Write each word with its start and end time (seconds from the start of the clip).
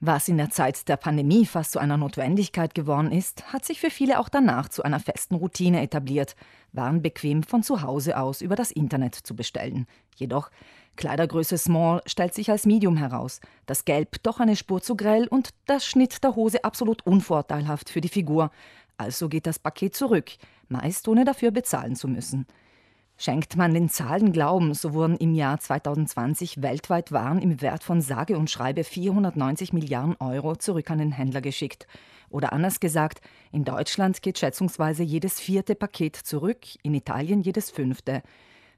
Was 0.00 0.28
in 0.28 0.36
der 0.36 0.50
Zeit 0.50 0.88
der 0.88 0.96
Pandemie 0.96 1.44
fast 1.44 1.72
zu 1.72 1.80
einer 1.80 1.96
Notwendigkeit 1.96 2.72
geworden 2.72 3.10
ist, 3.10 3.52
hat 3.52 3.64
sich 3.64 3.80
für 3.80 3.90
viele 3.90 4.20
auch 4.20 4.28
danach 4.28 4.68
zu 4.68 4.84
einer 4.84 5.00
festen 5.00 5.34
Routine 5.34 5.82
etabliert, 5.82 6.36
Waren 6.72 7.02
bequem 7.02 7.42
von 7.42 7.62
zu 7.62 7.82
Hause 7.82 8.18
aus 8.18 8.42
über 8.42 8.54
das 8.54 8.70
Internet 8.70 9.14
zu 9.14 9.34
bestellen. 9.34 9.86
Jedoch 10.16 10.50
Kleidergröße 10.96 11.56
Small 11.56 12.02
stellt 12.06 12.34
sich 12.34 12.50
als 12.50 12.66
Medium 12.66 12.96
heraus, 12.96 13.40
das 13.66 13.84
Gelb 13.84 14.22
doch 14.22 14.38
eine 14.38 14.54
Spur 14.54 14.82
zu 14.82 14.94
grell 14.94 15.26
und 15.28 15.50
der 15.68 15.80
Schnitt 15.80 16.22
der 16.22 16.36
Hose 16.36 16.64
absolut 16.64 17.06
unvorteilhaft 17.06 17.88
für 17.88 18.00
die 18.00 18.08
Figur. 18.08 18.50
Also 18.98 19.28
geht 19.28 19.46
das 19.46 19.58
Paket 19.58 19.94
zurück, 19.94 20.30
meist 20.68 21.08
ohne 21.08 21.24
dafür 21.24 21.52
bezahlen 21.52 21.96
zu 21.96 22.06
müssen. 22.08 22.46
Schenkt 23.20 23.56
man 23.56 23.74
den 23.74 23.88
Zahlen 23.88 24.30
Glauben, 24.30 24.74
so 24.74 24.94
wurden 24.94 25.16
im 25.16 25.34
Jahr 25.34 25.58
2020 25.58 26.62
weltweit 26.62 27.10
Waren 27.10 27.42
im 27.42 27.60
Wert 27.60 27.82
von 27.82 28.00
sage 28.00 28.38
und 28.38 28.48
schreibe 28.48 28.84
490 28.84 29.72
Milliarden 29.72 30.14
Euro 30.20 30.54
zurück 30.54 30.88
an 30.92 30.98
den 30.98 31.10
Händler 31.10 31.40
geschickt. 31.40 31.88
Oder 32.30 32.52
anders 32.52 32.78
gesagt, 32.78 33.20
in 33.50 33.64
Deutschland 33.64 34.22
geht 34.22 34.38
schätzungsweise 34.38 35.02
jedes 35.02 35.40
vierte 35.40 35.74
Paket 35.74 36.14
zurück, 36.14 36.60
in 36.84 36.94
Italien 36.94 37.40
jedes 37.40 37.70
fünfte. 37.70 38.22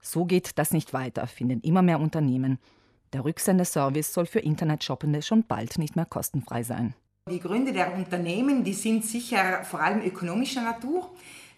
So 0.00 0.24
geht 0.24 0.56
das 0.56 0.70
nicht 0.70 0.92
weiter, 0.92 1.26
finden 1.26 1.60
immer 1.62 1.82
mehr 1.82 1.98
Unternehmen. 1.98 2.60
Der 3.12 3.24
Rücksendeservice 3.24 4.14
soll 4.14 4.26
für 4.26 4.38
Internetshoppende 4.38 5.20
schon 5.22 5.46
bald 5.48 5.78
nicht 5.78 5.96
mehr 5.96 6.06
kostenfrei 6.06 6.62
sein. 6.62 6.94
Die 7.28 7.40
Gründe 7.40 7.72
der 7.72 7.92
Unternehmen, 7.92 8.62
die 8.62 8.74
sind 8.74 9.04
sicher 9.04 9.64
vor 9.64 9.80
allem 9.80 10.00
ökonomischer 10.00 10.62
Natur, 10.62 11.10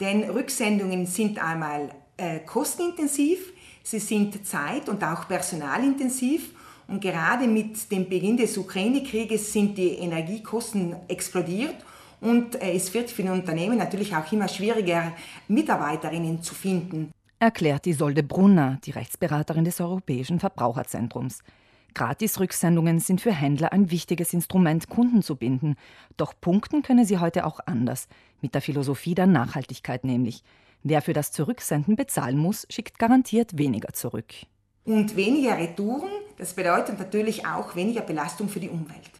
denn 0.00 0.24
Rücksendungen 0.24 1.04
sind 1.04 1.38
einmal 1.38 1.90
äh, 2.16 2.40
kostenintensiv, 2.40 3.52
sie 3.82 3.98
sind 3.98 4.46
zeit- 4.46 4.88
und 4.88 5.02
auch 5.02 5.28
personalintensiv 5.28 6.50
und 6.88 7.00
gerade 7.00 7.46
mit 7.46 7.90
dem 7.90 8.08
Beginn 8.08 8.36
des 8.36 8.56
Ukraine-Krieges 8.58 9.52
sind 9.52 9.78
die 9.78 9.90
Energiekosten 9.90 10.96
explodiert 11.08 11.76
und 12.20 12.60
äh, 12.62 12.72
es 12.72 12.92
wird 12.94 13.10
für 13.10 13.22
die 13.22 13.28
Unternehmen 13.28 13.78
natürlich 13.78 14.14
auch 14.14 14.30
immer 14.32 14.48
schwieriger, 14.48 15.12
Mitarbeiterinnen 15.48 16.42
zu 16.42 16.54
finden. 16.54 17.12
Erklärt 17.38 17.86
Isolde 17.86 18.22
Brunner, 18.22 18.78
die 18.84 18.92
Rechtsberaterin 18.92 19.64
des 19.64 19.80
Europäischen 19.80 20.38
Verbraucherzentrums. 20.38 21.42
Gratis-Rücksendungen 21.94 23.00
sind 23.00 23.20
für 23.20 23.32
Händler 23.32 23.72
ein 23.72 23.90
wichtiges 23.90 24.32
Instrument, 24.32 24.88
Kunden 24.88 25.22
zu 25.22 25.36
binden. 25.36 25.76
Doch 26.16 26.32
punkten 26.40 26.82
können 26.82 27.04
sie 27.04 27.18
heute 27.18 27.44
auch 27.44 27.60
anders, 27.66 28.08
mit 28.40 28.54
der 28.54 28.62
Philosophie 28.62 29.14
der 29.14 29.26
Nachhaltigkeit 29.26 30.04
nämlich. 30.04 30.42
Wer 30.84 31.00
für 31.00 31.12
das 31.12 31.30
Zurücksenden 31.30 31.94
bezahlen 31.94 32.36
muss, 32.36 32.66
schickt 32.68 32.98
garantiert 32.98 33.56
weniger 33.56 33.92
zurück. 33.92 34.32
Und 34.84 35.14
weniger 35.14 35.56
Retouren, 35.56 36.10
das 36.38 36.54
bedeutet 36.54 36.98
natürlich 36.98 37.46
auch 37.46 37.76
weniger 37.76 38.00
Belastung 38.00 38.48
für 38.48 38.58
die 38.58 38.68
Umwelt. 38.68 39.10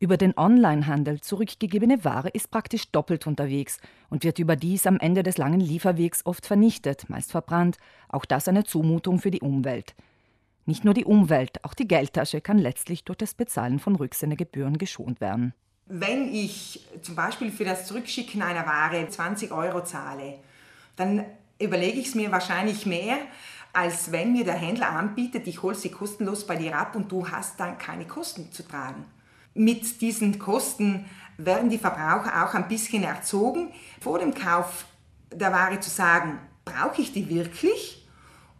Über 0.00 0.16
den 0.16 0.36
Onlinehandel 0.36 1.20
zurückgegebene 1.20 2.04
Ware 2.04 2.28
ist 2.30 2.50
praktisch 2.50 2.90
doppelt 2.90 3.26
unterwegs 3.26 3.78
und 4.10 4.24
wird 4.24 4.38
überdies 4.38 4.86
am 4.86 4.98
Ende 4.98 5.22
des 5.22 5.38
langen 5.38 5.60
Lieferwegs 5.60 6.26
oft 6.26 6.46
vernichtet, 6.46 7.08
meist 7.08 7.30
verbrannt. 7.30 7.76
Auch 8.08 8.24
das 8.24 8.48
eine 8.48 8.64
Zumutung 8.64 9.18
für 9.18 9.30
die 9.30 9.40
Umwelt. 9.40 9.94
Nicht 10.66 10.84
nur 10.84 10.94
die 10.94 11.04
Umwelt, 11.04 11.62
auch 11.64 11.74
die 11.74 11.86
Geldtasche 11.86 12.40
kann 12.40 12.58
letztlich 12.58 13.04
durch 13.04 13.18
das 13.18 13.34
Bezahlen 13.34 13.78
von 13.78 13.96
Rücksendegebühren 13.96 14.78
geschont 14.78 15.20
werden. 15.20 15.52
Wenn 15.86 16.34
ich 16.34 16.86
zum 17.02 17.14
Beispiel 17.14 17.50
für 17.50 17.64
das 17.64 17.86
Zurückschicken 17.86 18.40
einer 18.40 18.66
Ware 18.66 19.06
20 19.06 19.52
Euro 19.52 19.84
zahle, 19.84 20.38
dann 20.96 21.24
überlege 21.58 21.98
ich 21.98 22.08
es 22.08 22.14
mir 22.14 22.30
wahrscheinlich 22.30 22.86
mehr, 22.86 23.18
als 23.72 24.12
wenn 24.12 24.32
mir 24.32 24.44
der 24.44 24.54
Händler 24.54 24.90
anbietet, 24.90 25.46
ich 25.46 25.62
hole 25.62 25.74
sie 25.74 25.90
kostenlos 25.90 26.46
bei 26.46 26.56
dir 26.56 26.78
ab 26.78 26.94
und 26.94 27.10
du 27.10 27.28
hast 27.28 27.58
dann 27.58 27.76
keine 27.78 28.06
Kosten 28.06 28.52
zu 28.52 28.66
tragen. 28.66 29.04
Mit 29.54 30.00
diesen 30.00 30.38
Kosten 30.38 31.06
werden 31.36 31.70
die 31.70 31.78
Verbraucher 31.78 32.44
auch 32.44 32.54
ein 32.54 32.68
bisschen 32.68 33.02
erzogen, 33.02 33.72
vor 34.00 34.18
dem 34.20 34.34
Kauf 34.34 34.86
der 35.32 35.52
Ware 35.52 35.80
zu 35.80 35.90
sagen, 35.90 36.38
brauche 36.64 37.02
ich 37.02 37.12
die 37.12 37.28
wirklich? 37.28 38.06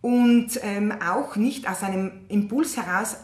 Und 0.00 0.58
ähm, 0.62 0.92
auch 1.00 1.36
nicht 1.36 1.68
aus 1.68 1.82
einem 1.82 2.26
Impuls 2.28 2.76
heraus 2.76 3.16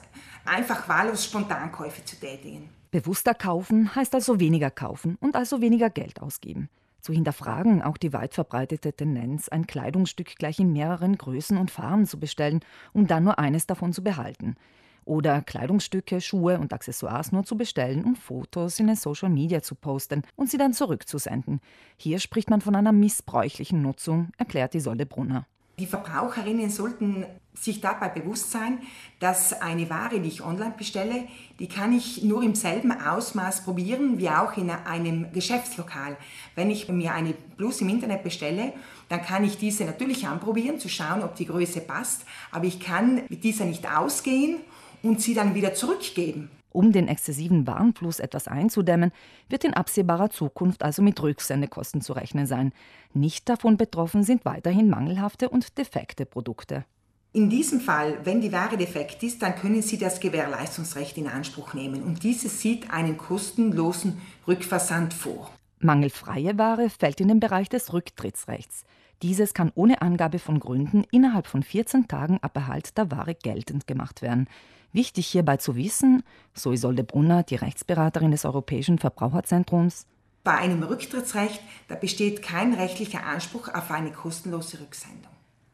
einfach 0.45 0.89
wahllos 0.89 1.25
Spontankäufe 1.25 2.05
zu 2.05 2.17
tätigen. 2.17 2.71
Bewusster 2.91 3.35
kaufen 3.35 3.95
heißt 3.95 4.15
also 4.15 4.41
weniger 4.41 4.71
kaufen 4.71 5.17
und 5.21 5.37
also 5.37 5.61
weniger 5.61 5.91
Geld 5.91 6.23
ausgeben 6.23 6.71
zu 7.01 7.13
hinterfragen, 7.13 7.83
auch 7.83 7.97
die 7.97 8.13
weit 8.13 8.35
verbreitete 8.35 8.93
Tendenz, 8.93 9.49
ein 9.49 9.67
Kleidungsstück 9.67 10.37
gleich 10.37 10.59
in 10.59 10.73
mehreren 10.73 11.17
Größen 11.17 11.57
und 11.57 11.71
Farben 11.71 12.07
zu 12.07 12.19
bestellen, 12.19 12.61
um 12.93 13.07
dann 13.07 13.25
nur 13.25 13.39
eines 13.39 13.67
davon 13.67 13.93
zu 13.93 14.03
behalten. 14.03 14.57
Oder 15.05 15.43
Kleidungsstücke, 15.43 16.21
Schuhe 16.21 16.59
und 16.59 16.73
Accessoires 16.73 17.33
nur 17.33 17.45
zu 17.45 17.57
bestellen, 17.57 18.05
um 18.05 18.17
Fotos 18.17 18.79
in 18.79 18.87
den 18.87 18.97
Social 18.97 19.31
Media 19.31 19.63
zu 19.63 19.75
posten 19.75 20.23
und 20.37 20.51
sie 20.51 20.59
dann 20.59 20.73
zurückzusenden. 20.73 21.61
Hier 21.97 22.19
spricht 22.19 22.51
man 22.51 22.61
von 22.61 22.77
einer 22.77 22.93
missbräuchlichen 22.93 23.83
Nutzung, 23.83 24.31
erklärt 24.37 24.75
Isolde 24.75 25.07
Brunner. 25.07 25.47
Die 25.79 25.87
Verbraucherinnen 25.87 26.69
sollten 26.69 27.25
sich 27.61 27.81
dabei 27.81 28.09
bewusst 28.09 28.51
sein, 28.51 28.79
dass 29.19 29.53
eine 29.61 29.91
Ware, 29.91 30.21
die 30.21 30.29
ich 30.29 30.43
online 30.43 30.75
bestelle, 30.77 31.25
die 31.59 31.69
kann 31.69 31.93
ich 31.93 32.23
nur 32.23 32.43
im 32.43 32.55
selben 32.55 32.91
Ausmaß 32.91 33.65
probieren 33.65 34.19
wie 34.19 34.31
auch 34.31 34.57
in 34.57 34.71
einem 34.71 35.31
Geschäftslokal. 35.33 36.17
Wenn 36.55 36.71
ich 36.71 36.89
mir 36.89 37.13
eine 37.13 37.35
Bluse 37.57 37.85
im 37.85 37.91
Internet 37.91 38.25
bestelle, 38.25 38.73
dann 39.09 39.23
kann 39.23 39.45
ich 39.45 39.59
diese 39.59 39.85
natürlich 39.85 40.27
anprobieren, 40.27 40.79
zu 40.79 40.89
schauen, 40.89 41.23
ob 41.23 41.35
die 41.35 41.47
Größe 41.47 41.81
passt, 41.81 42.25
aber 42.51 42.65
ich 42.65 42.81
kann 42.81 43.23
mit 43.29 43.45
dieser 43.45 43.65
nicht 43.67 43.87
ausgehen 43.91 44.59
und 45.03 45.21
sie 45.21 45.35
dann 45.35 45.55
wieder 45.55 45.75
zurückgeben. 45.75 46.51
Um 46.73 46.93
den 46.93 47.09
exzessiven 47.09 47.67
Warenfluss 47.67 48.21
etwas 48.21 48.47
einzudämmen, 48.47 49.11
wird 49.49 49.65
in 49.65 49.75
absehbarer 49.75 50.31
Zukunft 50.31 50.85
also 50.85 51.03
mit 51.03 51.21
Rücksendekosten 51.21 52.01
zu 52.01 52.13
rechnen 52.13 52.47
sein. 52.47 52.73
Nicht 53.13 53.49
davon 53.49 53.77
betroffen 53.77 54.23
sind 54.23 54.45
weiterhin 54.45 54.89
mangelhafte 54.89 55.49
und 55.49 55.77
defekte 55.79 56.27
Produkte. 56.27 56.85
In 57.33 57.49
diesem 57.49 57.81
Fall, 57.81 58.19
wenn 58.25 58.41
die 58.41 58.51
Ware 58.51 58.77
defekt 58.77 59.23
ist, 59.23 59.41
dann 59.41 59.55
können 59.55 59.83
Sie 59.83 59.99
das 59.99 60.19
Gewährleistungsrecht 60.19 61.17
in 61.17 61.29
Anspruch 61.29 61.75
nehmen 61.75 62.03
und 62.03 62.25
dieses 62.25 62.61
sieht 62.61 62.91
einen 62.91 63.17
kostenlosen 63.19 64.21
Rückversand 64.49 65.15
vor. 65.15 65.49
Mangelfreie 65.79 66.59
Ware 66.59 66.91
fällt 66.91 67.21
in 67.21 67.29
den 67.29 67.39
Bereich 67.39 67.69
des 67.69 67.93
Rücktrittsrechts. 67.93 68.85
Dieses 69.23 69.55
kann 69.55 69.71
ohne 69.77 70.03
Angabe 70.03 70.41
von 70.41 70.59
Gründen 70.59 71.05
innerhalb 71.13 71.47
von 71.47 71.63
14 71.63 72.09
Tagen 72.09 72.39
ab 72.43 72.57
Erhalt 72.57 72.99
der 72.99 73.13
Ware 73.13 73.37
geltend 73.37 73.87
gemacht 73.87 74.23
werden. 74.23 74.49
Wichtig 74.93 75.29
hierbei 75.29 75.59
zu 75.59 75.77
wissen, 75.77 76.25
so 76.53 76.73
Isolde 76.73 77.05
Brunner, 77.05 77.45
die 77.45 77.55
Rechtsberaterin 77.55 78.33
des 78.33 78.45
Europäischen 78.45 78.99
Verbraucherzentrums, 78.99 80.07
bei 80.43 80.53
einem 80.53 80.83
Rücktrittsrecht, 80.83 81.61
da 81.89 81.95
besteht 81.95 82.43
kein 82.43 82.73
rechtlicher 82.73 83.25
Anspruch 83.25 83.69
auf 83.69 83.91
eine 83.91 84.11
kostenlose 84.11 84.81
Rücksendung. 84.81 85.31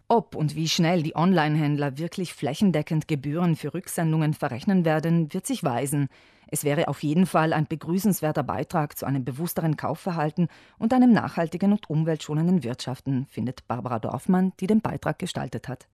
Ob 0.09 0.37
und 0.37 0.55
wie 0.55 0.69
schnell 0.69 1.03
die 1.03 1.17
Online-Händler 1.17 1.99
wirklich 1.99 2.33
flächendeckend 2.33 3.09
Gebühren 3.09 3.57
für 3.57 3.75
Rücksendungen 3.75 4.35
verrechnen 4.35 4.85
werden, 4.85 5.33
wird 5.35 5.47
sich 5.49 5.65
weisen. 5.65 6.09
Es 6.49 6.63
wäre 6.63 6.87
auf 6.87 7.03
jeden 7.03 7.27
Fall 7.27 7.53
ein 7.53 7.67
begrüßenswerter 7.67 8.45
Beitrag 8.45 8.97
zu 8.97 9.05
einem 9.05 9.25
bewussteren 9.25 9.77
Kaufverhalten 9.77 10.47
und 10.79 10.95
einem 10.95 11.13
nachhaltigen 11.13 11.73
und 11.73 11.91
umweltschonenden 11.91 12.63
Wirtschaften, 12.63 13.27
findet 13.27 13.67
Barbara 13.67 13.99
Dorfmann, 13.99 14.53
die 14.61 14.69
den 14.69 14.81
Beitrag 14.81 15.19
gestaltet 15.19 15.67
hat. 15.67 15.85